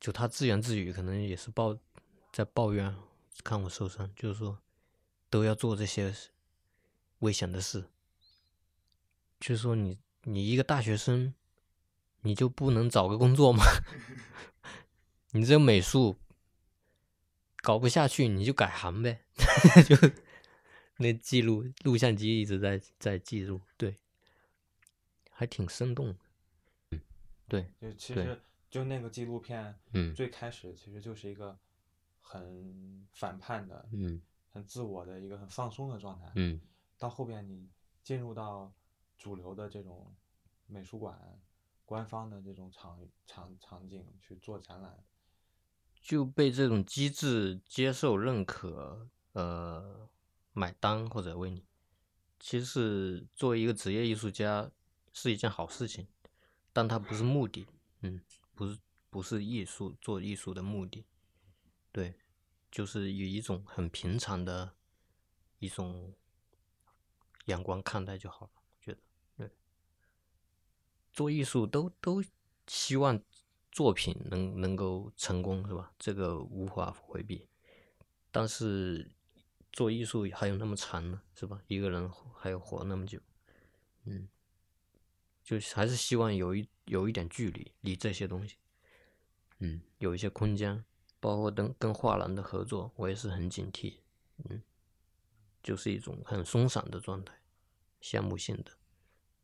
[0.00, 1.78] 就他自言自语，可能也是抱
[2.32, 2.96] 在抱怨，
[3.44, 4.58] 看我受伤，就是说
[5.30, 6.12] 都要做这些
[7.20, 7.88] 危险的事。
[9.40, 11.34] 就是说你你一个大学生，
[12.22, 13.64] 你就不能找个工作吗？
[15.32, 16.18] 你这美术
[17.62, 19.24] 搞不下去，你就改行呗。
[19.86, 19.96] 就
[20.98, 23.98] 那记录录像机一直在在记录，对，
[25.30, 26.16] 还挺生动。
[27.48, 31.56] 对，就其实就那个纪录片，嗯，最开始其实就是一个
[32.20, 36.60] 很反叛的，嗯，很自我的一个很放松的状态，嗯，
[36.98, 37.68] 到后边你
[38.02, 38.72] 进入到
[39.16, 40.14] 主流的这种
[40.66, 41.40] 美术馆、
[41.84, 45.04] 官方的这种场场场景去做展览，
[46.00, 50.08] 就被这种机制接受、认可、呃
[50.52, 51.64] 买单或者为你，
[52.40, 54.70] 其实作为一个职业艺术家
[55.12, 56.08] 是一件好事情。
[56.72, 57.66] 但它不是目的，
[58.00, 58.20] 嗯，
[58.54, 61.06] 不是不是艺术做艺术的目的，
[61.90, 62.18] 对，
[62.70, 64.74] 就是以一种很平常的
[65.58, 66.12] 一种
[67.46, 68.52] 眼光看待就好了，
[71.16, 72.22] 做艺术都都
[72.68, 73.20] 希望
[73.72, 75.92] 作品能能够成功，是吧？
[75.98, 77.48] 这个无法回避，
[78.30, 79.10] 但是
[79.72, 81.60] 做艺术还有那么长呢，是吧？
[81.66, 83.18] 一个人还要活那么久，
[84.04, 84.28] 嗯。
[85.42, 88.56] 就还是希望有一有一点距离，离这些东西，
[89.60, 90.84] 嗯，有一些空间，
[91.20, 93.98] 包括跟跟画廊的合作，我也是很警惕，
[94.38, 94.60] 嗯，
[95.62, 97.32] 就是一种很松散的状态，
[98.00, 98.72] 项目性的，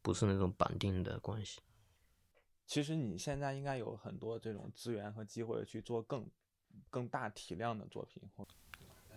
[0.02, 1.60] 不是那种绑定的关系。
[2.66, 6.26] 其实你现在应该有很多这种资源和机会去做更
[6.90, 8.22] 更大体量的作品，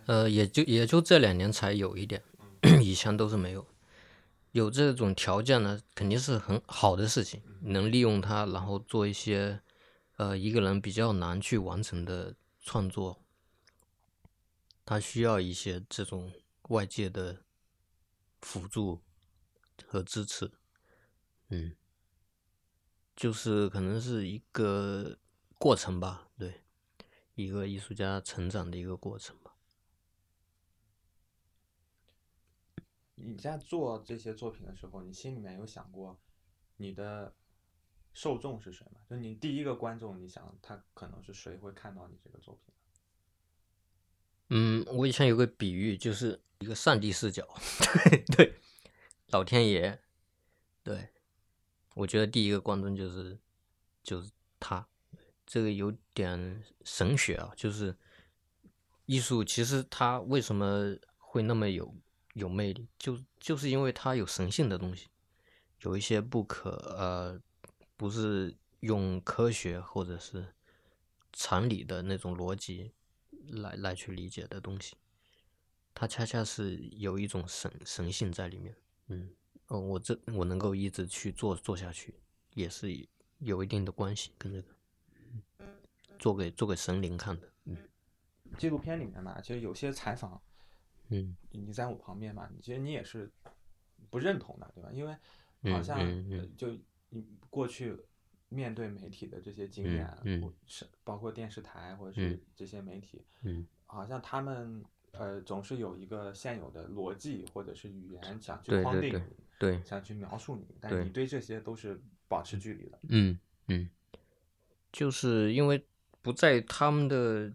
[0.06, 2.22] 呃，也就也就这两年才有一点，
[2.82, 3.66] 以前都是没有。
[4.52, 7.42] 有这种条件呢，肯定是很好的事情。
[7.60, 9.60] 能利用它，然后做一些，
[10.16, 13.22] 呃，一个人比较难去完成的创作，
[14.84, 16.32] 他需要一些这种
[16.68, 17.42] 外界的
[18.40, 19.02] 辅助
[19.86, 20.50] 和支持。
[21.48, 21.76] 嗯，
[23.14, 25.18] 就是可能是一个
[25.58, 26.62] 过程吧，对，
[27.34, 29.54] 一个艺术家成长的一个过程吧。
[33.14, 36.20] 你在做这些作品的时候，你心里面有想过
[36.76, 37.34] 你的
[38.12, 39.00] 受众是谁吗？
[39.08, 42.74] 就你第一个观众，你想他可能是谁会看到你这个作品？
[44.48, 47.48] 嗯，我以前有个比喻，就是一个上帝视角，
[48.04, 48.60] 对对，
[49.28, 49.98] 老天爷，
[50.84, 51.08] 对，
[51.96, 53.36] 我觉得第一个观众就是
[54.02, 54.30] 就是
[54.60, 54.86] 他，
[55.44, 57.96] 这个有点神学啊，就是
[59.06, 61.92] 艺术其实它为什么会那么有？
[62.36, 65.06] 有魅力，就就是因为它有神性的东西，
[65.80, 67.40] 有一些不可呃，
[67.96, 70.46] 不是用科学或者是
[71.32, 72.92] 常理的那种逻辑
[73.48, 74.96] 来来去理解的东西，
[75.94, 78.76] 它恰恰是有一种神神性在里面。
[79.06, 79.30] 嗯，
[79.68, 82.14] 哦，我这我能够一直去做做下去，
[82.54, 82.88] 也是
[83.38, 85.66] 有一定的关系跟这个，
[86.18, 87.48] 做给做给神灵看的。
[87.64, 87.76] 嗯，
[88.58, 90.40] 纪录片里面嘛，其实有些采访。
[91.08, 92.50] 嗯，你在我旁边嘛？
[92.60, 93.30] 其实你也是
[94.10, 94.90] 不认同的，对吧？
[94.92, 95.16] 因为
[95.72, 95.98] 好像
[96.56, 96.76] 就
[97.10, 97.96] 你过去
[98.48, 109.22] 面对媒体的这些经验，是包括电视台或者是这些媒体，嗯，好像他们呃总是有一个现有的逻辑或者是语言想去框定你，
[109.58, 112.98] 对，想去描述你，但你对这些都是保持距离的。
[113.08, 113.38] 嗯
[113.68, 113.90] 嗯，
[114.92, 115.86] 就是因为
[116.22, 117.52] 不在他们的。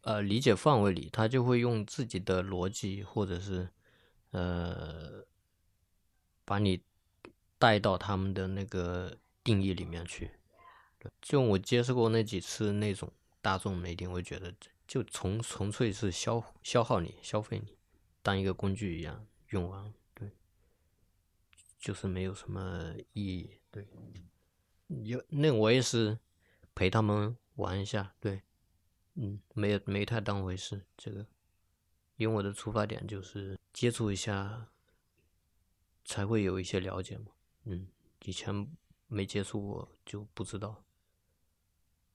[0.00, 3.68] 呃，理解范围里，他就会用自己的逻辑，或者是
[4.32, 5.24] 呃，
[6.44, 6.82] 把你
[7.56, 10.32] 带到他们的那个定义里面去。
[11.20, 14.52] 就我接触过那几次那种大众媒体，我觉得
[14.88, 17.78] 就纯纯粹是消消耗你、消费你，
[18.24, 20.30] 当一个工具一样用完，对，
[21.78, 23.50] 就是没有什么意义。
[23.70, 23.86] 对，
[25.04, 26.18] 有那我也是
[26.74, 28.42] 陪他们玩一下，对，
[29.14, 30.84] 嗯，没有没太当回事。
[30.96, 31.26] 这个，
[32.16, 34.68] 因为我的出发点就是接触一下，
[36.04, 37.32] 才会有一些了解嘛。
[37.64, 37.88] 嗯，
[38.24, 38.66] 以前
[39.06, 40.84] 没接触过就不知道。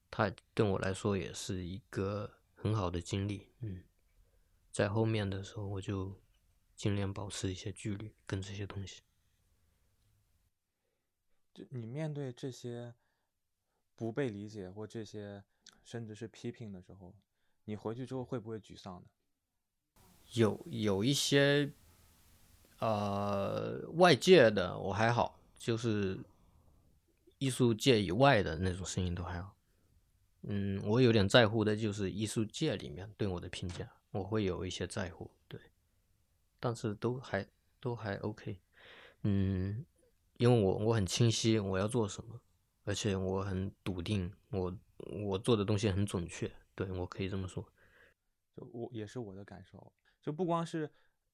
[0.09, 3.47] 他对我来说也是一个很好的经历。
[3.59, 3.83] 嗯，
[4.71, 6.19] 在后面的时候我就
[6.77, 9.01] 尽量保持一些距离跟这些东西。
[11.53, 12.93] 就你面对这些
[13.95, 15.43] 不被理解或这些
[15.83, 17.13] 甚至是批评的时候，
[17.65, 19.07] 你回去之后会不会沮丧呢？
[20.33, 21.73] 有有一些
[22.79, 26.19] 呃外界的我还好，就是
[27.39, 29.55] 艺术界以外的那种声音都还好。
[30.41, 35.59] 嗯，我有点在乎的就是艺术界里面对我的评价，我会有一些在乎，对，
[36.59, 37.47] 但是都还
[37.79, 38.59] 都还 OK。
[39.23, 39.85] 嗯。
[40.39, 42.39] 因为我我很清晰我要做什么，
[42.83, 44.71] 而且我很笃定，我
[45.25, 47.67] 我做的东西很准确，对我可以这么说。
[48.55, 49.91] 就我也是我的感受，
[50.21, 50.87] 就不光是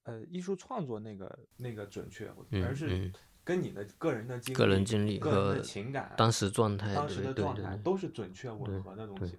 [0.04, 2.34] 呃艺术创作那个那个准确，
[2.64, 3.12] 而是
[3.44, 9.38] 跟你的个人的经历、个人经历和情感、当时状态、当时的状态都是准确吻合的东西。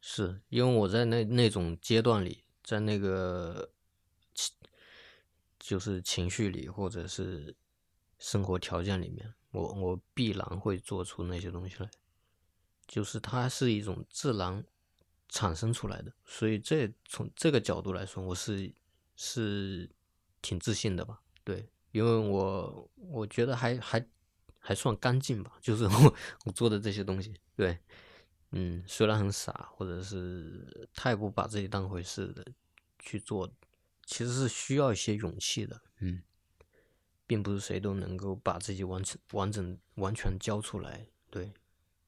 [0.00, 3.79] 是因为我在那那种阶段里，在那个情
[5.60, 7.54] 就是情绪里，或者是。
[8.22, 11.90] 生活条件里面，我我必然会做出那些东西来，
[12.86, 14.62] 就是它是一种自然
[15.30, 18.70] 产生出来的，所以这从这个角度来说，我是
[19.16, 19.88] 是
[20.42, 21.22] 挺自信的吧？
[21.42, 24.06] 对，因为我我觉得还还
[24.58, 27.78] 还算干净吧，就是我我做的这些东西，对，
[28.50, 32.44] 嗯，虽然很傻，或者是太不把自己当回事的
[32.98, 33.50] 去做，
[34.10, 36.22] 其实是需要一些勇气的，嗯。
[37.26, 41.52] 并不是谁都能够把自己完成、完整、完全交出来，对，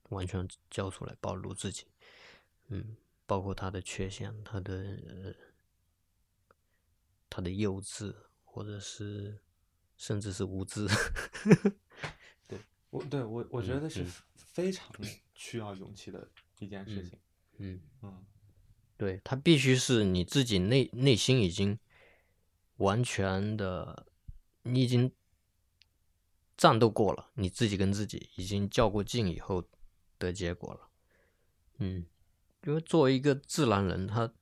[0.09, 1.85] 完全交出来，暴露自己，
[2.71, 5.37] 嗯，包括他的缺陷，他的
[7.31, 8.12] 他的幼稚，
[8.45, 9.38] 或者是
[9.97, 10.88] 甚至是无知，
[12.49, 12.59] 对。
[12.91, 14.93] 我，对我，我觉得是非常
[15.37, 17.17] 需要勇气的一件事情，
[17.59, 17.81] 嗯。
[18.03, 18.27] 嗯，
[18.97, 21.79] 对他必须是你自己内内心已经
[22.77, 24.07] 完全的。
[24.65, 25.13] 你已经
[26.57, 29.65] 战斗过了，你自己跟自己已经较过劲以后
[30.21, 30.89] 的结果了。
[31.79, 32.07] 嗯，
[32.65, 34.33] 因为作为一个自然人，他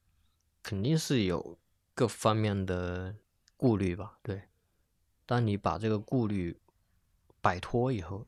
[0.62, 1.59] 肯定是有
[1.95, 3.16] 各方面的
[3.57, 4.19] 顾虑吧？
[4.23, 4.43] 对。
[5.25, 6.61] 当你把这个顾虑
[7.40, 8.27] 摆脱以后，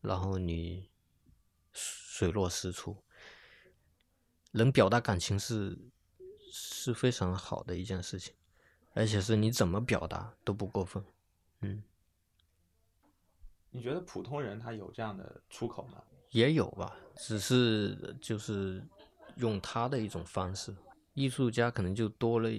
[0.00, 0.88] 然后你
[1.72, 3.04] 水落石出，
[4.52, 5.90] 能表达感情是
[6.50, 8.34] 是非常好的一件事情。
[8.94, 11.04] 而且是你怎么表达都不过分，
[11.60, 11.82] 嗯。
[13.70, 16.02] 你觉得普通人他有这样的出口吗？
[16.30, 18.82] 也有吧，只是就是
[19.36, 20.74] 用他的一种方式。
[21.14, 22.50] 艺术家可能就多了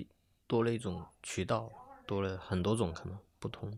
[0.47, 1.71] 多了一种渠道，
[2.07, 3.77] 多了很多种可能不同。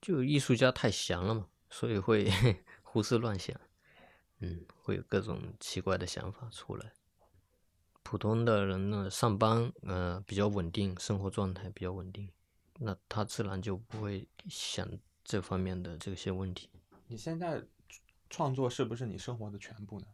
[0.00, 2.30] 就艺术家太闲了嘛，所以会
[2.82, 3.58] 胡思乱想，
[4.38, 6.92] 嗯，会有各种奇怪的想法出来。
[8.06, 12.30] 普通的人呢，上班，呃，比较稳定，生活状态比较稳定，
[12.78, 14.88] 那他自然就不会想
[15.24, 16.70] 这方面的这些问题。
[17.08, 17.66] 你现在
[18.30, 20.06] 创作是不是你生活的全部呢？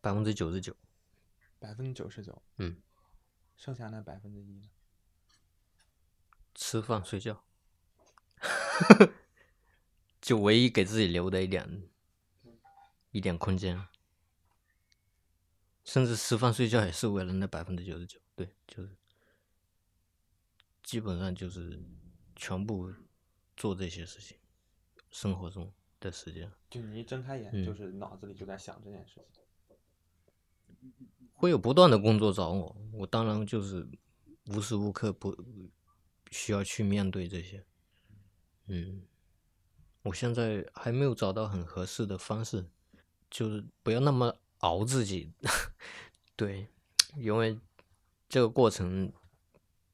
[0.00, 0.74] 百分之九十九。
[1.58, 2.42] 百分之九十九。
[2.56, 2.80] 嗯。
[3.54, 4.70] 剩下那百分之一呢？
[6.54, 7.44] 吃饭睡觉。
[10.22, 11.90] 就唯一给自己留的一点，
[13.10, 13.86] 一点空间。
[15.84, 18.96] 甚至吃饭睡觉也是为了那百分之九十九，对，就是
[20.82, 21.82] 基本上就是
[22.36, 22.92] 全部
[23.56, 24.38] 做这些事情，
[25.10, 26.50] 生活中的时间。
[26.70, 29.42] 就你一睁开眼，就是脑子里就在想这件事情。
[31.32, 33.88] 会有不断的工作找我，我当然就是
[34.46, 35.36] 无时无刻不
[36.30, 37.64] 需要去面对这些。
[38.66, 39.02] 嗯，
[40.02, 42.70] 我现在还没有找到很合适的方式，
[43.28, 44.38] 就是不要那么。
[44.62, 45.32] 熬自己，
[46.34, 46.66] 对，
[47.16, 47.58] 因为
[48.28, 49.12] 这个过程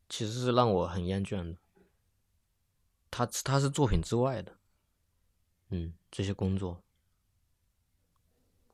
[0.09, 1.59] 其实是让我很厌倦的。
[3.11, 4.57] 他他是作品之外的，
[5.71, 6.83] 嗯，这些工作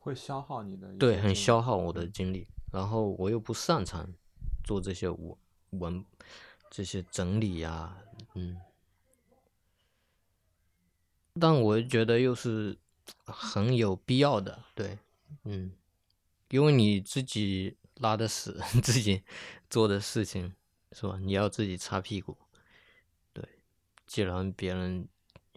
[0.00, 2.46] 会消耗你的，对，很消耗我的精力。
[2.72, 4.12] 然后我又不擅长
[4.64, 5.36] 做这些文
[5.70, 6.04] 文
[6.68, 7.96] 这些整理呀，
[8.34, 8.60] 嗯，
[11.40, 12.76] 但我觉得又是
[13.24, 14.98] 很有必要的，对，
[15.44, 15.70] 嗯。
[16.54, 19.24] 因为你自己拉的屎， 自己
[19.68, 20.54] 做的事情，
[20.92, 21.18] 是吧？
[21.18, 22.38] 你要自己擦屁股。
[23.32, 23.44] 对，
[24.06, 25.08] 既然别人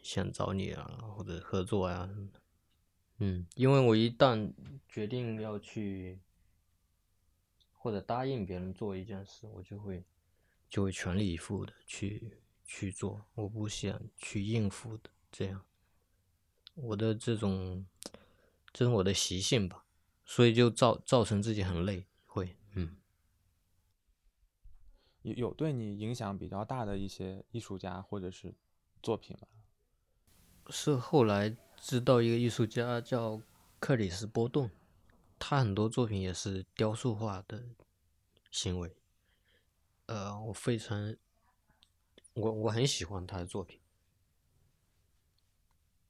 [0.01, 2.09] 想找你啊，或者合作啊。
[3.19, 4.51] 嗯，因为我一旦
[4.89, 6.19] 决定要去
[7.73, 10.03] 或者答应别人做一件事，我就会
[10.67, 15.63] 就会全力以赴的去去做，我不想去应付的这样。
[16.73, 17.85] 我的这种，
[18.73, 19.83] 这是我的习性吧，
[20.27, 22.95] 所以就造造成自己很累，会，嗯。
[25.23, 28.53] 有有对你影响比较大的一些艺术家或者是
[29.01, 29.47] 作品吗？
[30.69, 33.41] 是后来知道一个艺术家叫
[33.79, 34.69] 克里斯波顿，
[35.39, 37.63] 他很多作品也是雕塑化的
[38.51, 38.93] 行为，
[40.07, 41.15] 呃，我非常，
[42.33, 43.79] 我我很喜欢他的作品。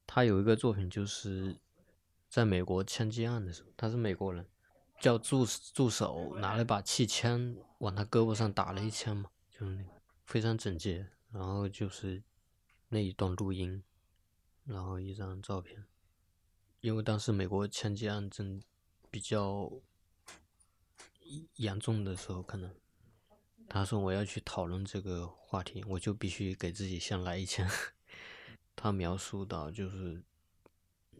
[0.07, 1.59] 他有一个作品，就是
[2.29, 4.45] 在美国枪击案的时候，他是美国人，
[4.99, 9.89] 叫助助手拿了把气枪往他胳膊上打了一枪嘛，就是那个
[10.25, 11.09] 非常整洁。
[11.29, 12.23] 然后就是
[12.87, 13.83] 那一段录音，
[14.63, 15.85] 然后一张照片。
[16.79, 18.61] 因为当时美国枪击案正
[19.11, 19.69] 比较
[21.55, 22.73] 严重的时候，可能
[23.67, 27.69] 他说我要去讨论这个话题，我就必须给自己先来一枪。
[28.73, 30.23] 他描述到，就是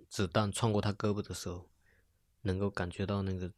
[0.10, 1.70] 子弹穿过他胳膊的时候，
[2.42, 3.52] 能够感觉到那个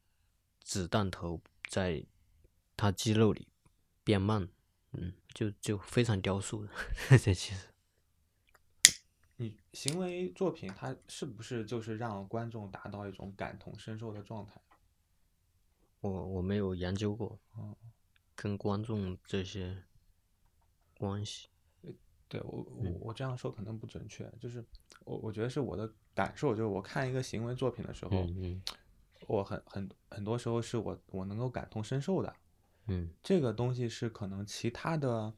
[0.63, 2.05] 子弹头在
[2.75, 3.47] 他肌肉里
[4.03, 4.49] 变慢，
[4.91, 6.71] 嗯，就就非常雕塑的。
[7.17, 7.67] 这 其实，
[9.37, 14.59] 你行为作品，它是不是就是让观众达到一种感同身受的状态？
[16.01, 17.39] 我我没有研究过，
[18.35, 19.83] 跟观众这些
[20.97, 21.49] 关系。
[22.29, 24.63] 对我我我这样说可能不准确，就是
[25.03, 28.25] 我我觉得是我的感受，就是我看一个行为作品的时候，
[29.27, 32.33] 我很很很多时候是我我能够感同身受的，
[32.85, 35.33] 嗯，这个东西是可能其他的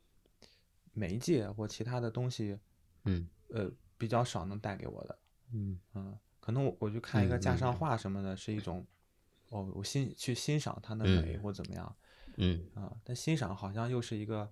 [0.92, 2.60] 媒介或其他的东西，
[3.06, 3.28] 嗯。
[3.48, 5.20] 呃比较少能带给我的，
[5.54, 5.80] 嗯。
[5.94, 8.86] 嗯，可能我我去看一个架上画什么的，是一种
[9.50, 11.38] 哦我欣去欣赏它的美。
[11.38, 11.96] 或怎么样，
[12.36, 12.66] 嗯。
[12.76, 14.52] 啊，但欣赏好像又是一个。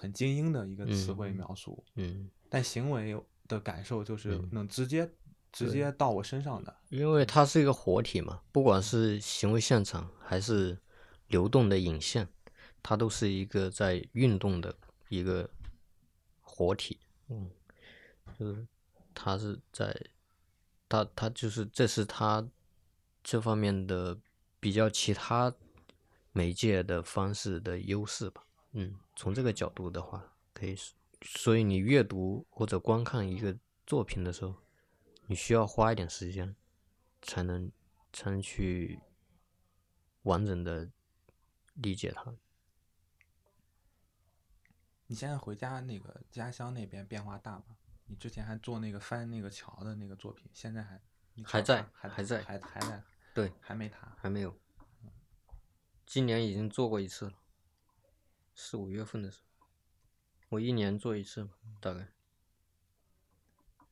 [0.00, 5.10] 很精英的一个词汇描述，嗯，但行为的感受就是能直接
[5.50, 10.78] 直接到我身上的，因为它是一个活体嘛，不管是行为现场还是
[11.26, 12.24] 流动的影像，
[12.80, 14.72] 它都是一个在运动的
[15.08, 15.50] 一个
[16.40, 17.50] 活体，嗯，
[18.38, 18.64] 就是
[19.12, 20.00] 它是在，
[20.88, 22.46] 它它就是这是它
[23.24, 24.16] 这方面的
[24.60, 25.52] 比较其他
[26.30, 28.44] 媒介的方式的优势吧。
[28.80, 30.76] 嗯，从这个角度的话，可以，
[31.22, 34.54] 所以你阅读或者观看一个作品的时候，
[35.26, 36.54] 你需要花一点时间，
[37.20, 37.72] 才能
[38.12, 39.00] 才能去
[40.22, 40.88] 完整的
[41.74, 42.32] 理解它。
[45.08, 47.76] 你现在回家那个家乡那边变化大吗？
[48.06, 51.00] 你之前还做那个翻那个桥的那个作品，现在还
[51.42, 53.02] 还在还还在还还在
[53.34, 54.56] 对还没谈还没有，
[56.06, 57.32] 今年已经做过一次了。
[58.60, 59.68] 四五月份的时候，
[60.48, 61.50] 我一年做一次嘛，
[61.80, 62.08] 大概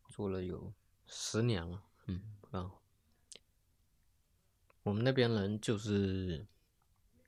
[0.08, 0.72] 做了有
[1.06, 2.82] 十年了，嗯，然后
[4.82, 6.44] 我们那边人就是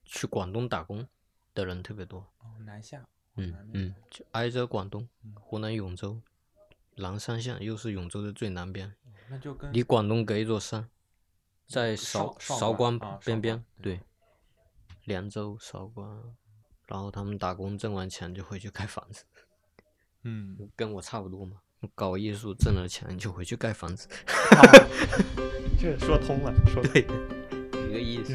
[0.05, 1.07] 去广东打工
[1.55, 6.21] 的人特别多，哦，南下，嗯嗯，就挨着广东，湖南永州，
[6.97, 8.93] 南山县又是永州的最南边，
[9.29, 10.91] 那就跟离广东隔一座山，
[11.69, 14.01] 在韶韶关边边，对，
[15.05, 16.37] 凉州韶关。
[16.89, 19.23] 然后他们打工挣完钱就回去盖房子，
[20.25, 21.59] 嗯，跟我差不多嘛。
[21.95, 24.09] 搞艺术挣了钱就回去盖房子，
[25.79, 27.03] 这说通了，说对，
[27.89, 28.35] 一个意思。